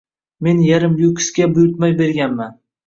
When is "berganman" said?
2.03-2.61